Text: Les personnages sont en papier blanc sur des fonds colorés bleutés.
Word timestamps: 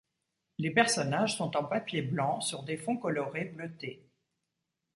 Les 0.57 0.71
personnages 0.71 1.37
sont 1.37 1.55
en 1.55 1.63
papier 1.63 2.01
blanc 2.01 2.41
sur 2.41 2.63
des 2.63 2.75
fonds 2.75 2.97
colorés 2.97 3.45
bleutés. 3.45 4.03